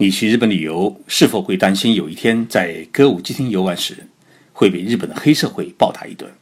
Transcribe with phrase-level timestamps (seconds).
[0.00, 4.06] 你去日本旅游，是否会担心有一天在歌舞伎町游玩时
[4.52, 6.32] 会被日本的黑社会暴打一顿？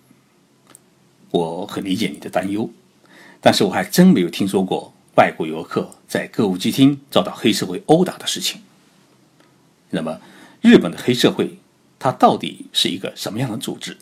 [1.30, 2.70] 我很理解你的担忧，
[3.40, 8.60] 但是我还真没有听说过外国游客在歌舞伎町遭到黑社会殴打的事情。
[9.88, 10.20] 那么，
[10.60, 11.58] 日本的黑社会
[11.98, 13.96] 它到底是一个什么样的组织？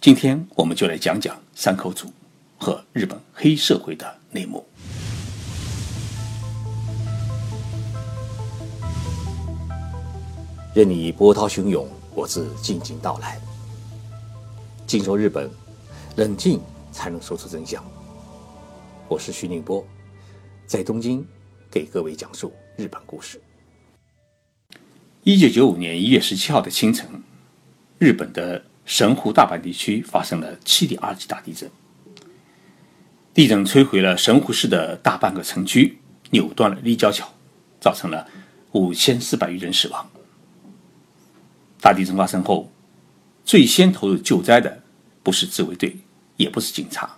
[0.00, 2.12] 今天我们就来讲讲山口组
[2.58, 4.64] 和日本黑社会的内幕。
[10.76, 13.40] 任你波涛汹涌，我自静静到来。
[14.86, 15.50] 静说日本，
[16.16, 16.60] 冷静
[16.92, 17.82] 才能说出真相。
[19.08, 19.82] 我是徐宁波，
[20.66, 21.26] 在东京
[21.70, 23.40] 给各位讲述日本故事。
[25.22, 27.08] 一九九五年一月十七号的清晨，
[27.98, 31.70] 日本的神户大阪地区发生了七点二级大地震。
[33.32, 35.96] 地震摧毁了神户市的大半个城区，
[36.32, 37.26] 扭断了立交桥，
[37.80, 38.28] 造成了
[38.72, 40.06] 五千四百余人死亡。
[41.80, 42.70] 大地震发生后，
[43.44, 44.82] 最先投入救灾的
[45.22, 45.96] 不是自卫队，
[46.36, 47.16] 也不是警察，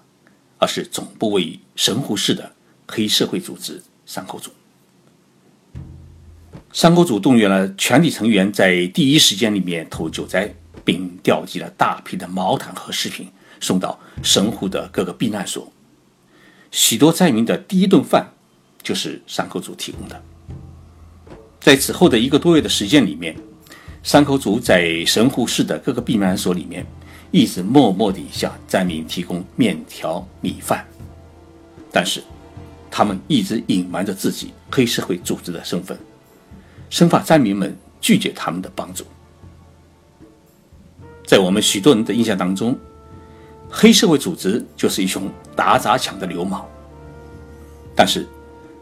[0.59, 2.53] 而是总部位于神户市的
[2.87, 4.50] 黑社会组织山口组。
[6.73, 10.53] 山口组动员了全体成员，在第一时间里面投救灾，
[10.84, 13.28] 并调集了大批的毛毯和食品
[13.61, 15.72] 送到神户的各个避难所。
[16.70, 18.28] 许多灾民的第一顿饭
[18.83, 20.22] 就是山口组提供的。
[21.59, 23.34] 在此后的一个多月的时间里面。
[24.09, 26.87] 山口组在神户市的各个避难所里面，
[27.31, 30.83] 一直默默地向灾民提供面条、米饭，
[31.92, 32.23] 但是
[32.91, 35.95] 他们一直隐瞒着自己黑社会组织的身份，
[36.89, 39.05] 生怕灾民们拒绝他们的帮助。
[41.27, 42.75] 在我们许多人的印象当中，
[43.69, 46.67] 黑社会组织就是一群打砸抢的流氓，
[47.95, 48.27] 但是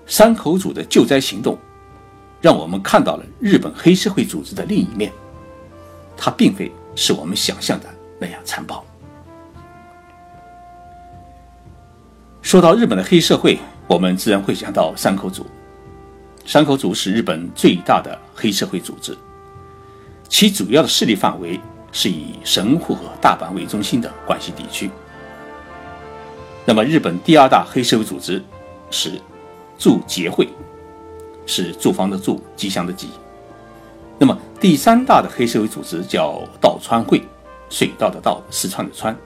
[0.07, 1.59] 山口组的救灾行动。
[2.47, 5.11] 让我们看到了日本黑社会组织的另一面，
[6.17, 7.87] 它并非是我们想象的
[8.21, 8.85] 那样残暴。
[12.43, 13.59] 说到日本的黑社会，
[13.89, 15.45] 我们自然会想到山口组。
[16.45, 19.19] 山口组是日本最大的黑社会组织，
[20.29, 21.59] 其主要的势力范围
[21.91, 24.89] 是以神户和大阪为中心的关西地区。
[26.65, 28.41] 那么，日本第二大黑社会组织
[28.89, 29.21] 是
[29.77, 30.49] 驻结会。
[31.47, 33.09] 是住房的住，吉祥的吉。
[34.19, 37.23] 那么第三大的黑社会组织叫道川会，
[37.71, 39.17] 水稻的稻，四川的川。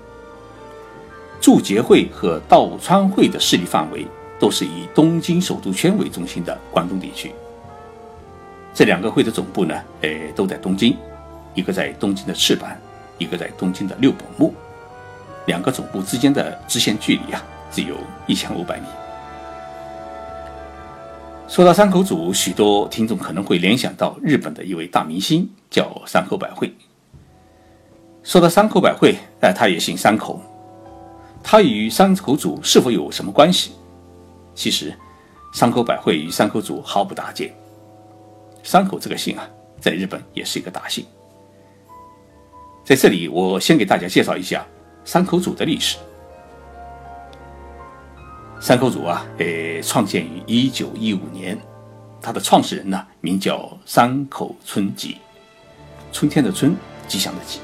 [1.40, 4.06] 驻结会和道川会的势力范围
[4.38, 7.32] 都是以东京首都圈为中心的关东地区。
[8.74, 10.96] 这两个会的总部呢，呃，都在东京，
[11.54, 12.76] 一个在东京的赤坂，
[13.16, 14.54] 一个在东京的六本木。
[15.46, 17.42] 两个总部之间的直线距离啊，
[17.72, 18.86] 只有一千五百米。
[21.50, 26.72] 说到山口组，许多听众可能会联想到日本的一位大明星，叫山口百惠。
[28.22, 30.40] 说到山口百惠，哎，他也姓山口，
[31.42, 33.72] 他与山口组是否有什么关系？
[34.54, 34.96] 其实，
[35.52, 37.52] 山口百惠与山口组毫不搭界。
[38.62, 39.44] 山口这个姓啊，
[39.80, 41.04] 在日本也是一个大姓。
[42.84, 44.64] 在这里，我先给大家介绍一下
[45.04, 45.98] 山口组的历史。
[48.60, 51.58] 山口组啊，呃，创建于一九一五年，
[52.20, 55.16] 它的创始人呢，名叫山口春吉，
[56.12, 56.76] 春天的春，
[57.08, 57.60] 吉祥的吉，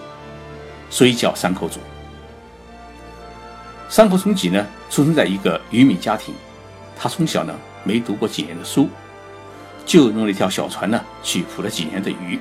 [0.88, 1.80] 所以叫山口组。
[3.90, 6.34] 山口春吉呢，出生在一个渔民家庭，
[6.98, 8.88] 他从小呢没读过几年的书，
[9.84, 12.40] 就用了一条小船呢去捕了几年的鱼，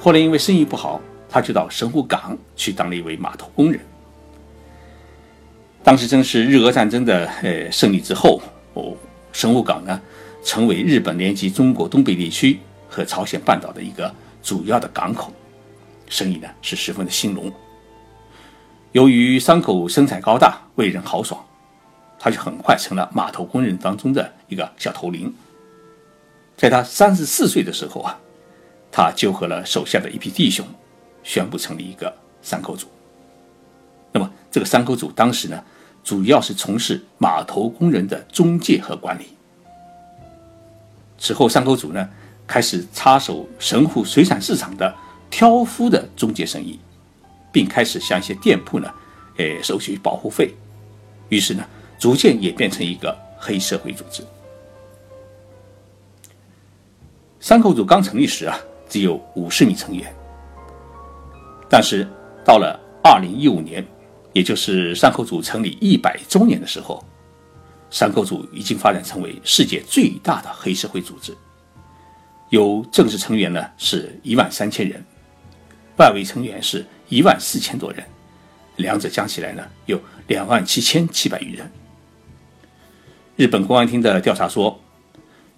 [0.00, 3.78] 后来因为生意不好，他就到神户港去当了一位码头工人。
[5.84, 8.40] 当时正是日俄战争的呃胜利之后，
[8.72, 8.96] 哦，
[9.34, 10.00] 神户港呢
[10.42, 12.58] 成为日本连接中国东北地区
[12.88, 14.12] 和朝鲜半岛的一个
[14.42, 15.30] 主要的港口，
[16.08, 17.52] 生意呢是十分的兴隆。
[18.92, 21.38] 由于山口身材高大，为人豪爽，
[22.18, 25.34] 他就很快成了码头工人当中的一个小头领。
[26.56, 28.18] 在他三十四岁的时候啊，
[28.90, 30.64] 他纠合了手下的一批弟兄，
[31.22, 32.10] 宣布成立一个
[32.40, 32.86] 山口组。
[34.12, 35.62] 那么这个山口组当时呢？
[36.04, 39.28] 主要是从事码头工人的中介和管理。
[41.18, 42.06] 此后，山口组呢
[42.46, 44.94] 开始插手神户水产市场的
[45.30, 46.78] 挑夫的中介生意，
[47.50, 48.92] 并开始向一些店铺呢，
[49.38, 50.54] 诶收取保护费。
[51.30, 51.64] 于是呢，
[51.98, 54.22] 逐渐演变成一个黑社会组织。
[57.40, 58.58] 山口组刚成立时啊，
[58.90, 60.14] 只有五十名成员，
[61.70, 62.06] 但是
[62.44, 63.82] 到了二零一五年。
[64.34, 67.02] 也就是山口组成立一百周年的时候，
[67.88, 71.32] 山口组已经发展成为世界最大的黑社会组织，
[72.50, 75.02] 有正式成员呢是一万三千人，
[75.98, 78.04] 外围成员是一万四千多人，
[78.76, 81.70] 两者加起来呢有两万七千七百余人。
[83.36, 84.80] 日本公安厅的调查说，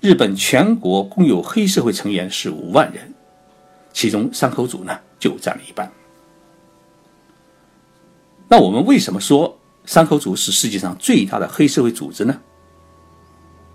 [0.00, 3.14] 日本全国共有黑社会成员是五万人，
[3.94, 5.90] 其中山口组呢就占了一半。
[8.48, 12.40] 那我们为什么说山口组是世界上最大的黑社会组织呢？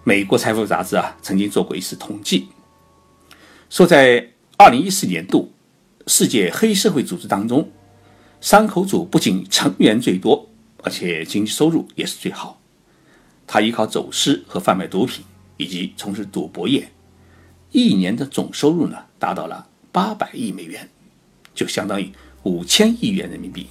[0.04, 2.48] 美国财富杂志啊曾经做过一次统计，
[3.70, 5.52] 说在二零一四年度
[6.08, 7.70] 世界黑社会组织当中，
[8.40, 10.50] 山口组不仅成员最多，
[10.84, 12.60] 而且经济收入也是最好。
[13.46, 15.26] 他依靠走私和贩卖毒品，
[15.58, 16.90] 以及从事赌博业，
[17.72, 20.90] 一年的总收入呢达到了八百亿美元，
[21.54, 22.10] 就相当于
[22.44, 23.68] 五千亿元人民币。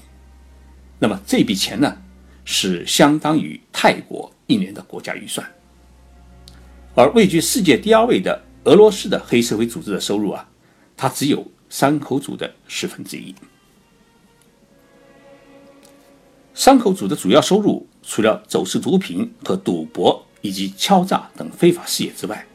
[1.00, 1.96] 那么这笔钱呢，
[2.44, 5.44] 是相当于泰国一年的国家预算。
[6.94, 10.48] 而位居世界第二位的俄罗斯的黑社会组织的收入啊，
[10.96, 13.34] 它只有山口组的十分之一。
[16.54, 17.88] 山口组的主要收入。
[18.02, 22.46] 除了走私毒品和赌博以及敲诈等非法事业之外，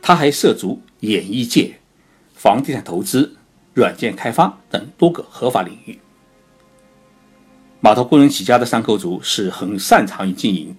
[0.00, 1.74] 他还涉足演艺界、
[2.34, 3.36] 房地产投资、
[3.74, 5.98] 软件开发等多个合法领域。
[7.80, 10.76] 码头工人起家的山口组是很擅长于经营。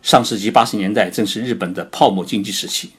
[0.00, 2.92] 上世纪八十年代正是日本的泡沫经济时期，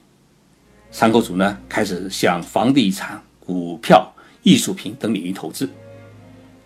[0.91, 4.13] 山口组呢开始向房地产、股票、
[4.43, 5.67] 艺术品等领域投资，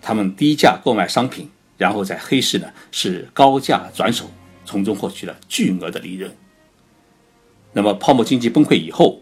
[0.02, 1.50] 他们低价购买商品。
[1.78, 4.30] 然后在黑市呢是高价转手，
[4.66, 6.32] 从中获取了巨额的利润。
[7.74, 9.20] 那么泡沫经济崩溃以后，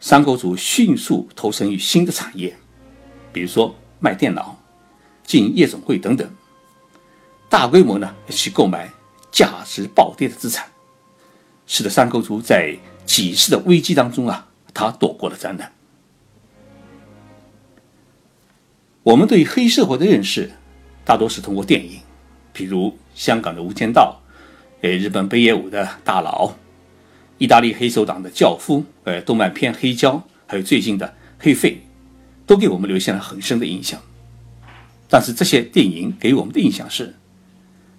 [0.00, 2.56] 山口组迅速投身于新的产业，
[3.30, 4.58] 比如说卖电脑、
[5.32, 6.30] 进夜总会等等，
[7.48, 8.90] 大规模呢去购买
[9.30, 10.66] 价值暴跌的资产，
[11.66, 12.76] 使得山口组在
[13.06, 15.72] 几次的危机当中啊，他躲过了灾难。
[19.02, 20.52] 我们对黑社会的认识。
[21.02, 22.00] 大多是通过电影，
[22.52, 24.20] 比如香港的《无间道》，
[24.86, 26.52] 呃，日本北野武的大佬，
[27.38, 30.12] 意大利黑手党的教父，呃，动漫片《黑胶》，
[30.46, 31.06] 还有最近的
[31.38, 31.70] 《黑费》，
[32.46, 33.98] 都给我们留下了很深的印象。
[35.12, 37.14] 但是这些电影给我们的印象是，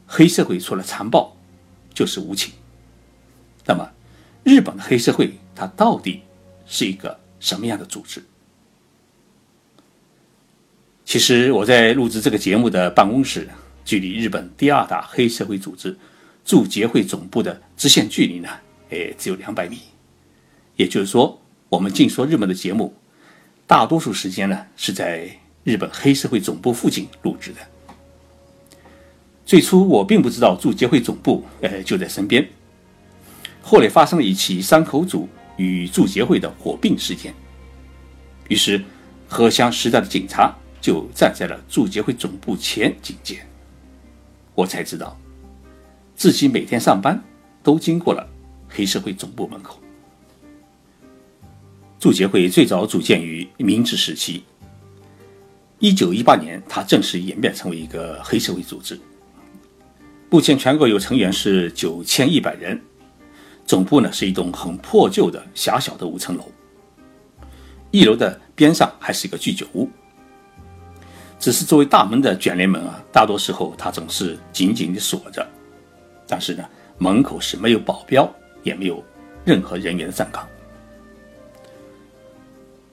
[0.08, 1.38] 黑社会除了残暴，
[1.94, 2.52] 就是无情。
[3.68, 3.88] 那么，
[4.44, 6.24] 日本的黑社会它到底
[6.66, 8.20] 是一个什么样的组织？
[11.06, 13.48] 其实我在录制这个节目的办公室，
[13.86, 15.96] 距离日本第二大黑社会组织
[16.44, 18.50] 驻杰会总部的直线距离呢，
[18.90, 19.78] 哎，只有两百米。
[20.78, 21.40] 也就是说，
[21.70, 22.92] 我们净说日本的节目，
[23.68, 25.30] 大多数时间呢是在
[25.64, 27.60] 日本黑社会总部附近录制的。
[29.46, 32.48] 最初我并不知道驻杰会总部，呃，就在身边。
[33.62, 35.28] 后来发生了一起山口组
[35.58, 37.34] 与驻杰会的火并事件，
[38.48, 38.84] 于是
[39.28, 40.56] 荷香时代的警察。
[40.82, 43.42] 就站在了驻杰会总部前警戒，
[44.54, 45.18] 我才知道，
[46.14, 47.24] 自己每天上班
[47.64, 48.28] 都经过了
[48.68, 49.80] 黑社会总部门口。
[52.02, 54.44] 驻杰会最早组建于明治时期，
[55.84, 58.98] 一九一八年，它正式演变成为一个黑社会组织。
[60.30, 62.82] 目前全国有成员是九千一百人，
[63.66, 66.50] 总部呢是一栋很破旧的狭小的五层楼，
[67.92, 69.90] 一楼的边上还是一个居酒屋。
[71.38, 75.46] 只是作为大门的卷帘门啊，大多时候它总是紧紧地锁着。
[76.26, 76.64] 但是呢，
[76.98, 79.04] 门口是没有保镖，也没有
[79.44, 80.48] 任何人员的站岗。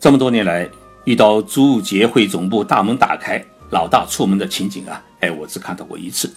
[0.00, 0.68] 这么多年来，
[1.04, 6.32] 遇到驻杰会总部大门打开，老大出门的情景啊，哎，我只看到过一次。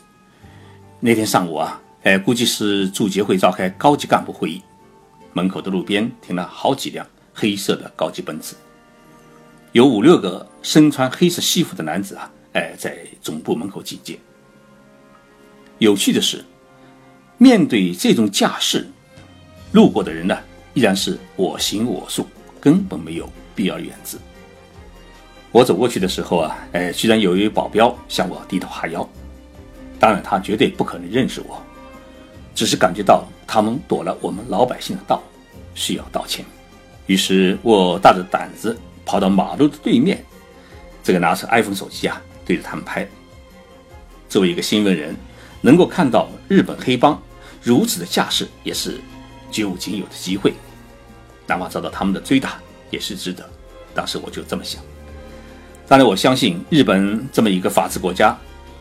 [1.00, 4.62] 那天上午啊，哎，估计是驻杰会召开高级干部会议，
[5.34, 8.56] 门口的路边停了好几辆黑色的高级奔驰。
[9.74, 14.18] 有五六个身穿黑色西服的男子啊，哎，在总部门口警戒。
[15.80, 16.46] 有趣的是，
[17.38, 18.88] 面对这种架势，
[19.74, 20.38] 路过的人呢，
[20.74, 22.26] 依然是我行我素，
[22.62, 24.18] 根本没有避而远之。
[25.54, 29.08] 我走过去的时候啊，哎，居然有一位保镖向我低头哈腰。
[29.98, 31.64] 当然，他绝对不可能认识我，
[32.54, 35.24] 只是感觉到他们躲了我们老百姓的道，
[35.74, 36.44] 需要道歉。
[37.06, 38.78] 于是我大着胆子。
[39.06, 40.24] 跑到马路的对面，
[41.04, 43.06] 这个拿着 iPhone 手机啊，对着他们拍。
[44.30, 45.14] 作为一个新闻人，
[45.60, 47.22] 能够看到日本黑帮
[47.62, 49.02] 如此的架势，也是
[49.52, 50.54] 绝无仅有的机会。
[51.46, 53.46] 哪怕遭到他们的追打，也是值得。
[53.94, 54.82] 当时我就这么想。
[55.88, 58.36] 当然，我相信日本这么一个法治国家，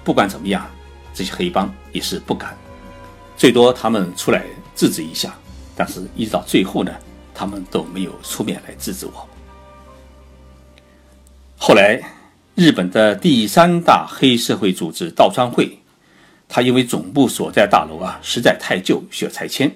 [0.05, 0.67] 不管怎么样，
[1.13, 2.57] 这些黑帮也是不敢，
[3.37, 4.45] 最多他们出来
[4.75, 5.35] 制止一下。
[5.75, 6.93] 但是，一直到最后呢，
[7.35, 9.29] 他们都没有出面来制止我。
[11.57, 12.01] 后来，
[12.55, 15.79] 日本的第三大黑社会组织道川会，
[16.49, 19.75] 他因为总部所在大楼啊实在太旧，需要拆迁，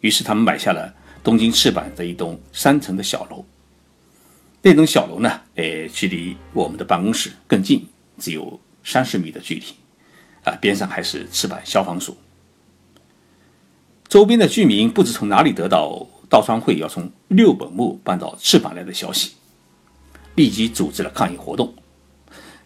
[0.00, 0.92] 于是他们买下了
[1.24, 3.44] 东京赤坂的一栋三层的小楼。
[4.66, 7.86] 那栋小楼呢，诶，距离我们的办公室更近，
[8.18, 9.64] 只有三十米的距离，
[10.42, 12.16] 啊，边上还是赤坂消防署。
[14.08, 19.34] 周边的居民不知从哪里得到道川会要从六本木搬到赤坂来的消息。
[20.34, 21.72] 立即组织了抗议活动，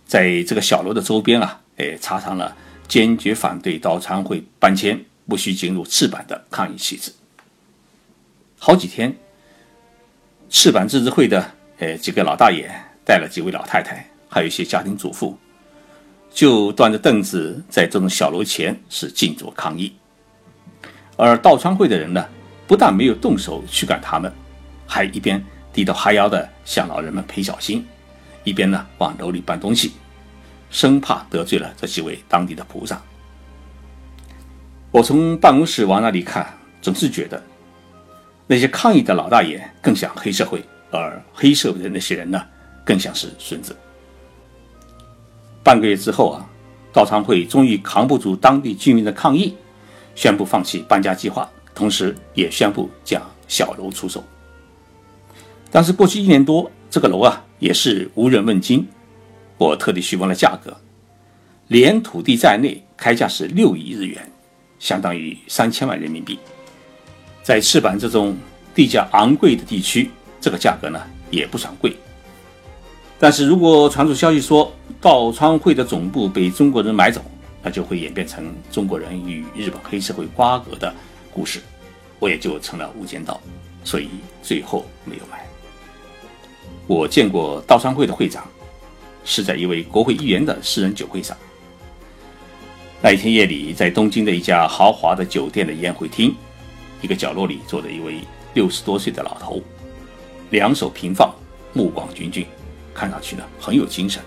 [0.06, 2.56] 在这个小楼的周边啊，哎，插上了
[2.88, 7.12] 坚决反对道川会搬迁、不许进入赤坂的抗议旗帜。
[8.58, 9.14] 好几天，
[10.48, 12.70] 赤坂自治会的哎几个老大爷
[13.04, 15.36] 带了几位老太太，还有一些家庭主妇，
[16.30, 19.92] 就端着凳子在这种小楼前是静坐抗议。
[21.16, 22.24] 而道川会的人呢，
[22.66, 24.32] 不但没有动手驱赶他们，
[24.86, 25.42] 还一边。
[25.72, 27.86] 低头哈腰的向老人们赔小心，
[28.42, 29.92] 一边呢往楼里搬东西，
[30.68, 33.00] 生怕得罪了这几位当地的菩萨。
[34.90, 36.44] 我从办公室往那里看，
[36.82, 37.40] 总是觉得
[38.48, 40.60] 那些抗议的老大爷更像黑社会，
[40.90, 42.42] 而黑社会的那些人呢，
[42.84, 43.76] 更像是孙子。
[45.62, 46.44] 半个月之后啊，
[46.92, 49.54] 道昌会终于扛不住当地居民的抗议，
[50.14, 54.24] 宣布放弃搬家计划，同时也宣布将小楼出售。
[55.70, 58.86] 但是过去一年多，这个楼啊也是无人问津。
[59.56, 60.74] 我特地询问了价格，
[61.68, 64.32] 连土地在内，开价是六亿日元，
[64.78, 66.38] 相当于三千万人民币。
[67.42, 68.36] 在赤坂这种
[68.74, 71.96] 地价昂贵的地区，这个价格呢也不算贵。
[73.18, 77.20] 但是如果传出消息说道川会的总部被中国人买走，
[77.62, 80.94] 那就会演变成中国人与日本黑社会瓜葛的
[81.30, 81.60] 故事，
[82.18, 83.38] 我也就成了无间道，
[83.84, 84.08] 所以
[84.42, 85.46] 最后没有买。
[86.86, 88.48] 我见过道川会的会长，
[89.24, 91.36] 是在一位国会议员的私人酒会上。
[93.02, 96.34] 那一天夜里，在东京的一家豪华的酒店的宴会厅，
[97.02, 98.16] 一个角落里坐着一位
[98.54, 99.62] 六十多岁的老头，
[100.50, 101.34] 两手平放，
[101.72, 102.44] 目光炯炯，
[102.92, 104.22] 看上去呢很有精神。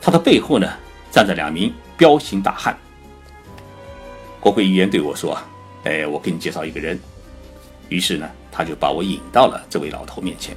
[0.00, 0.68] 他的背后呢
[1.10, 2.76] 站着两名彪形大汉。
[4.40, 5.36] 国会议员对我说
[5.84, 6.98] ：“哎，我给你介绍一个人。”
[7.88, 10.56] 于是呢，他就把我引到了这位老头面前。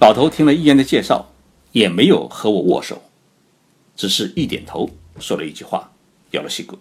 [0.00, 1.24] 老头听了议员的介绍，
[1.72, 3.00] 也没有和我握手，
[3.94, 5.90] 只是一点头，说了一句话，
[6.32, 6.78] 摇了屁股，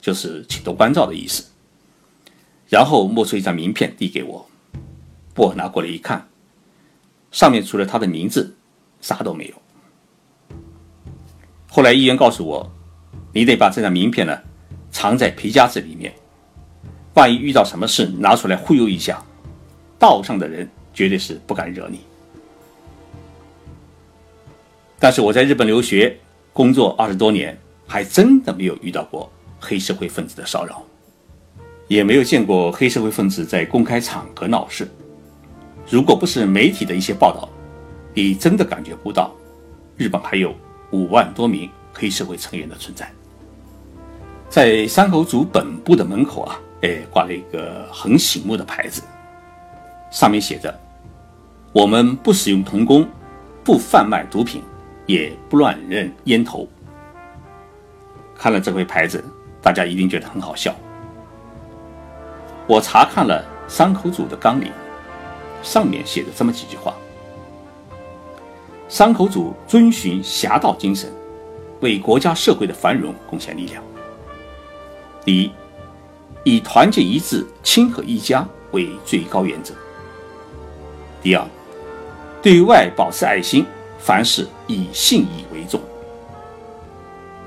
[0.00, 1.44] 就是请多关照的意思。
[2.68, 4.46] 然后摸出一张名片递给我，
[5.36, 6.28] 我拿过来一看，
[7.30, 8.54] 上面除了他的名字，
[9.00, 9.54] 啥都没有。
[11.68, 12.70] 后来议员告诉我，
[13.32, 14.38] 你得把这张名片呢
[14.90, 16.12] 藏在皮夹子里面，
[17.14, 19.22] 万一遇到什么事，拿出来忽悠一下，
[19.98, 20.68] 道上的人。
[20.94, 22.00] 绝对是不敢惹你。
[24.98, 26.18] 但是我在日本留学
[26.52, 27.56] 工作二十多年，
[27.86, 30.84] 还真的没有遇到过黑社会分子的骚扰，
[31.88, 34.86] 也没有见过黑社会分子在公开场合闹事。
[35.88, 37.48] 如果不是媒体的一些报道，
[38.14, 39.34] 你真的感觉不到
[39.96, 40.54] 日本还有
[40.90, 43.10] 五万多名黑社会成员的存在。
[44.50, 49.02] 在山口组本部的门口啊，哎，挂了一个很醒目的牌子，
[50.10, 50.78] 上面写着。
[51.72, 53.06] 我们不使用童工，
[53.62, 54.62] 不贩卖毒品，
[55.06, 56.68] 也不乱扔烟头。
[58.34, 59.22] 看了这块牌子，
[59.62, 60.74] 大家一定觉得很好笑。
[62.68, 64.70] 我查看了山口组的纲领，
[65.62, 66.94] 上面写着这么几句话：
[68.88, 71.10] 山口组遵循侠道精神，
[71.80, 73.82] 为国家社会的繁荣贡献力量。
[75.24, 75.50] 第一，
[76.44, 79.74] 以团结一致、亲和一家为最高原则。
[81.22, 81.44] 第二。
[82.40, 83.66] 对外保持爱心，
[83.98, 85.80] 凡事以信义为重。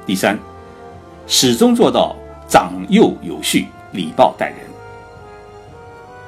[0.05, 0.37] 第三，
[1.25, 2.13] 始终做到
[2.45, 4.70] 长幼有序、礼貌待人。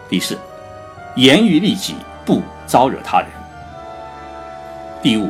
[0.09, 0.37] 第四，
[1.15, 1.95] 严于律己，
[2.25, 3.29] 不招惹他人。
[5.01, 5.29] 第五，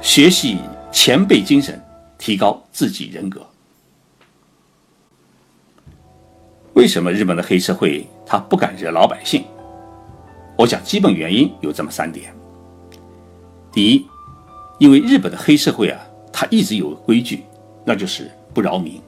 [0.00, 0.58] 学习
[0.92, 1.82] 前辈精神，
[2.18, 3.44] 提高自己人格。
[6.74, 9.44] 为什么日本的黑社会他不敢惹老百姓？
[10.58, 12.34] 我想，基本原因有这么三点。
[13.72, 14.06] 第一，
[14.78, 16.00] 因为日本的黑社会啊，
[16.32, 17.44] 他一直有规矩，
[17.84, 19.00] 那就是不饶民。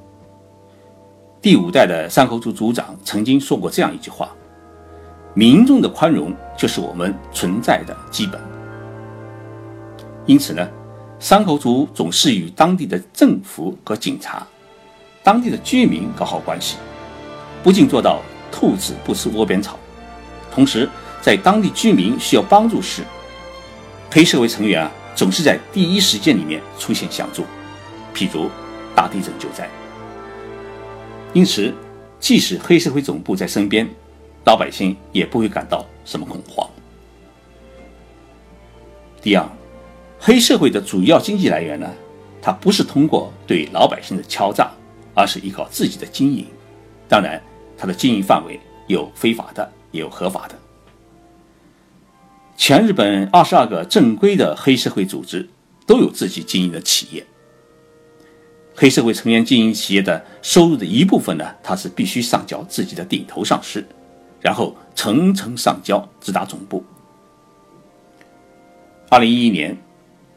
[1.41, 4.35] 第五代的山口组组长曾经说过这样一句话
[5.35, 8.41] ：“民众的宽容就是我们存在的基本。”
[10.27, 10.69] 因此呢，
[11.19, 14.47] 山口组总是与当地的政府和警察、
[15.23, 16.77] 当地的居民搞好关系，
[17.63, 18.21] 不仅做到
[18.53, 19.79] 兔子不吃窝边草。
[20.51, 20.89] 同时，
[21.23, 23.03] 在当地居民需要帮助时，
[24.11, 27.45] 黑社会成员啊总是在第一时间里面出现相助，
[28.15, 28.51] 譬如
[28.95, 29.69] 大地震救灾。
[31.33, 31.73] 因此，
[32.21, 33.89] 即使黑社会总部在身边，
[34.49, 36.67] 老百姓也不会感到什么恐慌。
[39.21, 39.47] 第二，
[40.19, 41.87] 黑社会的主要经济来源呢，
[42.41, 44.71] 它不是通过对老百姓的敲诈，
[45.13, 46.47] 而是依靠自己的经营。
[47.07, 47.39] 当然，
[47.77, 50.55] 它的经营范围有非法的，也有合法的。
[52.57, 55.47] 全日本二十二个正规的黑社会组织
[55.87, 57.23] 都有自己经营的企业。
[58.75, 63.87] 黑社会成员经营企业的收入的一部分呢，他是必须上交自己的顶头上司，
[64.41, 66.85] 然后层层上交直达总部。
[69.11, 69.77] 二零一一年，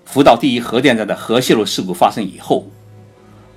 [0.06, 2.66] 福岛第一核电站的核泄漏事故发生以后，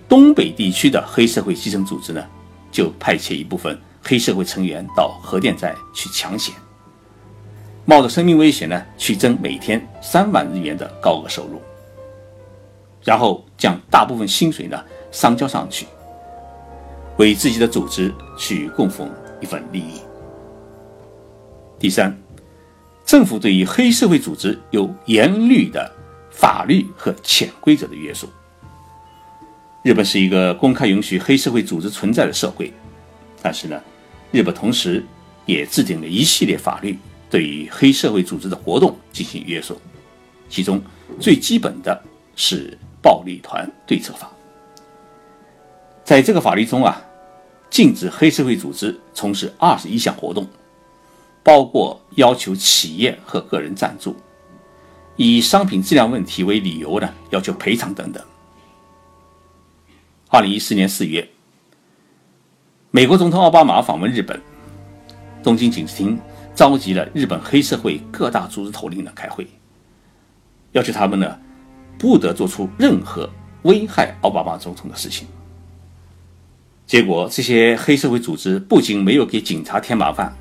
[0.08, 2.24] 东北地区的黑社会基层组织呢，
[2.70, 6.54] 就派遣一部分黑社会成员到核电站去抢险，
[7.84, 11.62] 冒着生命危险呢，去争每天三万日元的高额收入。
[13.02, 14.82] 然后将大部分薪水呢
[15.12, 15.86] 上交上去，
[17.18, 19.10] 为自己的组织去供奉
[19.40, 20.00] 一份利益。
[21.78, 22.16] 第三，
[23.04, 25.90] 政府对于黑社会组织有严厉的
[26.30, 28.28] 法律和潜规则的约束。
[29.82, 32.72] 日本是一个公开允许黑社会组织存在的社会，
[33.42, 33.80] 但是呢，
[34.30, 35.04] 日本同时
[35.46, 39.80] 也制定了一系列法律，对于黑社会组织的活动进行约束，
[40.48, 40.80] 其中
[41.20, 42.02] 最基本的
[42.36, 42.76] 是。
[43.04, 44.32] 暴力团对策法，
[46.06, 46.98] 在这个法律中啊，
[47.68, 50.48] 禁止黑社会组织从事二十一项活动，
[51.44, 54.16] 包括要求企业和个人赞助，
[55.14, 58.20] 以商品质量问题为理由呢，要求赔偿等等。
[60.28, 61.28] 二零一四年四月，
[62.90, 64.40] 美国总统奥巴马访问日本，
[65.42, 66.18] 东京警视厅
[66.54, 69.46] 召集了日本黑社会各大组织头领呢开会，
[70.72, 71.38] 要求他们呢。
[71.96, 73.30] 不得做出任何
[73.62, 75.28] 危害奥巴马总统的事情。
[76.86, 80.36] 结果，这些黑社会组织不仅没有给警察添麻烦，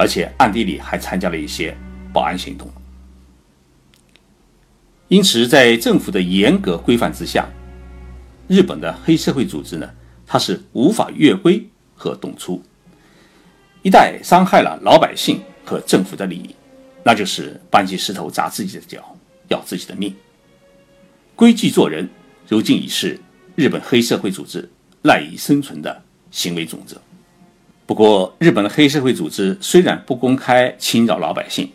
[0.00, 1.76] 而且暗地里还参加了一些
[2.10, 2.66] 保安行动。
[5.08, 7.46] 因此，在政府的严格规范之下，
[8.48, 9.86] 日本的黑社会组织呢，
[10.26, 12.62] 它是无法越规和动粗。
[13.82, 16.54] 一旦伤害了老百姓和政府的利益，
[17.04, 19.14] 那就是搬起石头砸自己的脚，
[19.48, 20.16] 要自己的命。
[21.36, 22.08] 规矩做人，
[22.48, 23.20] 如今已是
[23.54, 24.66] 日本黑社会组织
[25.02, 26.98] 赖以生存的行为准则。
[27.90, 31.68] 不过，日本的黑社会组织虽然不公开侵扰老百姓，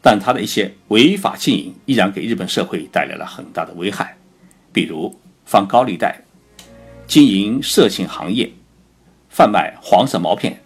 [0.00, 4.16] 但他的一些违法经营依然给日本社会带来了很大的危害，
[4.72, 6.22] 比如放高利贷、
[7.06, 8.50] 经营色情行业、
[9.28, 10.58] 贩卖黄色毛片、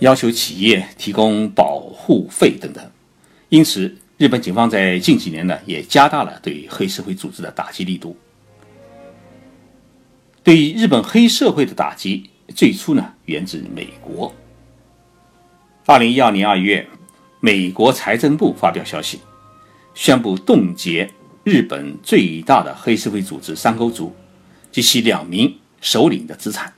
[0.00, 2.84] 要求企业提供保护费等等。
[3.48, 8.14] 因此，日本警方在近几年呢，也加大了对黑社会组织的打击力度。
[10.44, 14.32] 对于日本黑社会的打击，最初呢源自美国。
[15.84, 16.86] 二零一二年二月，
[17.40, 19.20] 美国财政部发表消息，
[19.94, 21.10] 宣布冻结
[21.44, 24.14] 日本最大的黑社会组织山沟组
[24.70, 26.72] 及其两名首领的资产，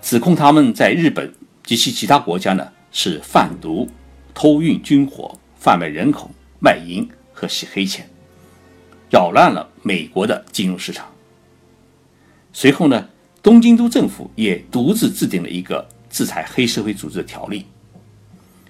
[0.00, 3.88] 指控他们在日本及其其他国家呢是贩毒、
[4.34, 5.38] 偷运军火。
[5.62, 6.28] 贩卖人口、
[6.58, 8.10] 卖淫和洗黑钱，
[9.08, 11.06] 扰乱了美国的金融市场。
[12.52, 13.08] 随后呢，
[13.42, 17.66] 东京都政府也独自制定了一个制裁黑社会组织的条例，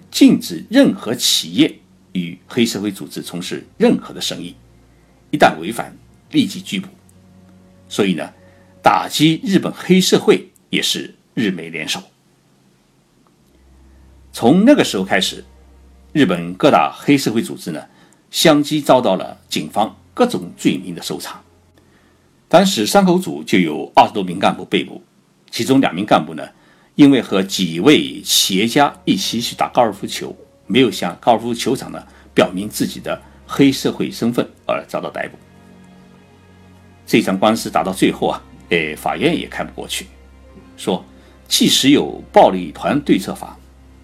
[0.09, 1.79] 禁止任何企业
[2.13, 4.55] 与黑社会组织从事任何的生意，
[5.31, 5.95] 一旦违反，
[6.31, 6.87] 立即拘捕。
[7.87, 8.27] 所以呢，
[8.81, 12.01] 打击日本黑社会也是日美联手。
[14.31, 15.43] 从那个时候开始。
[16.15, 17.83] 日本各大黑社会组织呢，
[18.29, 21.41] 相继遭到了警方各种罪名的搜查。
[22.53, 25.01] 当时山口组就有二十多名干部被捕，
[25.49, 26.47] 其中两名干部呢，
[26.93, 30.35] 因为和几位企业家一起去打高尔夫球，
[30.67, 31.99] 没有向高尔夫球场呢
[32.31, 35.35] 表明自己的黑社会身份而遭到逮捕。
[37.07, 38.39] 这场官司打到最后啊，
[38.69, 40.05] 哎，法院也看不过去，
[40.77, 41.03] 说
[41.47, 43.57] 即使有暴力团对策法。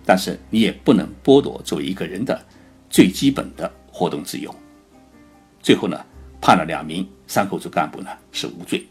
[0.04, 2.44] 但是你也不能剥夺作为一个人的
[2.90, 4.52] 最基本的活动自由。
[5.62, 6.04] 最后呢，
[6.42, 8.86] 判了两名山口组干部呢是无罪。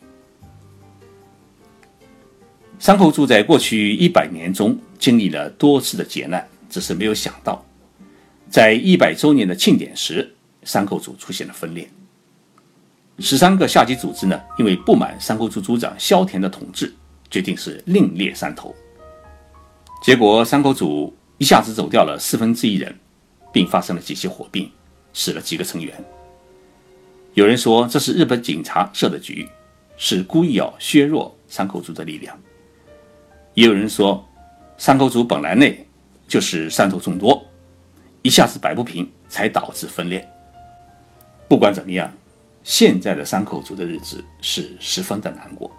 [2.78, 7.64] 山口组在过去一百年中经历了多次的劫难，只是没有想到，
[8.48, 10.32] 在一百周年的庆典时，
[10.62, 11.88] 山口组出现了分裂。
[13.18, 16.94] 十三个下级组织呢，因为不满山口组组长萧田的统治，
[17.28, 18.72] 决定是另列山头，
[20.04, 22.96] 结果山口组一下子走掉了四分之一人，
[23.52, 24.70] 并发生了几起火并，
[25.12, 25.92] 死了几个成员。
[27.34, 29.48] 有人说这是日本警察设的局，
[29.96, 32.36] 是故意要削弱山口组的力量。
[33.54, 34.26] 也有人说，
[34.76, 35.86] 山口组本来内
[36.26, 37.44] 就是山头众多，
[38.22, 40.28] 一下子摆不平，才导致分裂。
[41.48, 42.12] 不管怎么样，
[42.62, 45.70] 现在的山口组的日子是十分的难过。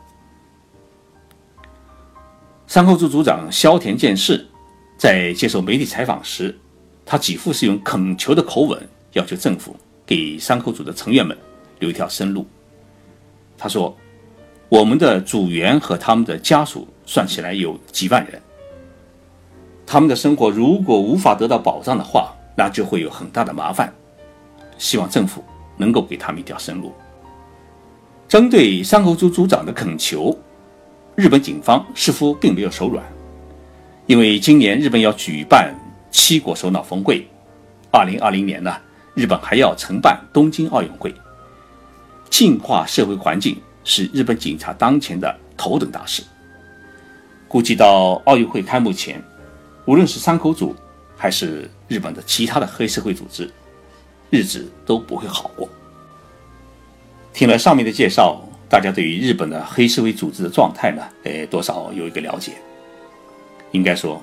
[2.67, 4.47] 山口组组长萧田健士
[4.97, 6.57] 在接受媒体采访时，
[7.05, 9.75] 他几乎是用恳求的口吻要求政府
[10.09, 11.37] 给山口组的成员们。
[11.79, 12.45] 留一条生路。
[13.57, 13.97] 他说
[14.67, 18.41] ：“我们的组员和他们的家属算起来有几万人，
[19.85, 23.93] 他们的生活如果无法得到保障的话，那就会有很大的麻烦。
[24.77, 25.41] 希望政府
[25.77, 26.91] 能够给他们一条生路。”
[28.27, 30.37] 针对山口组组长的恳求，
[31.15, 33.01] 日本警方似乎并没有手软，
[34.05, 35.73] 因为今年日本要举办
[36.11, 37.25] 七国首脑峰会，
[37.89, 38.75] 二零二零年呢，
[39.13, 41.13] 日本还要承办东京奥运会。
[42.29, 46.23] 净化社会环境是日本警察当前的头等大事。
[47.47, 49.21] 估计到奥运会开幕前，
[49.85, 50.75] 无论是山口组
[51.17, 53.51] 还是日本的其他的黑社会组织，
[54.29, 55.67] 日子都不会好过。
[57.33, 62.53] 听了上面的介绍，大家对于日本的黑社会组织的状态呢，呃，多少有一个了解。
[63.71, 64.21] 应该说，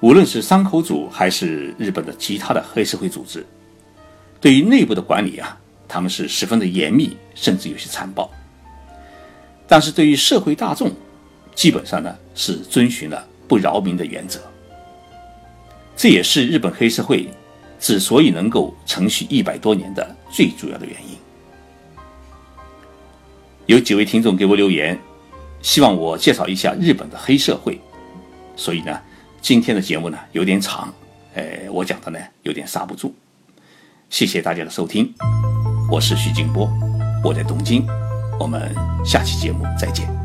[0.00, 3.44] 无论是山口组还是日本的其他的黑社会组织，
[4.46, 5.58] 对于内部的管理啊。
[5.88, 8.30] 他们是十分的严密，甚至有些残暴。
[9.66, 10.92] 但是对于社会大众，
[11.52, 14.40] 基本上呢是遵循了不扰民的原则。
[15.96, 17.28] 这也是日本黑社会
[17.80, 21.18] 之所以能够承续一百多年的最主要的原因。
[23.66, 24.96] 有几位听众给我留言，
[25.60, 27.80] 希望我介绍一下日本的黑社会，
[28.54, 29.00] 所以呢，
[29.40, 30.92] 今天的节目呢有点长，
[31.34, 33.12] 呃，我讲的呢有点刹不住。
[34.08, 35.12] 谢谢大家的收听。
[35.90, 36.68] 我是徐静波，
[37.22, 37.86] 我在东京，
[38.38, 40.15] 我们下期节目再见。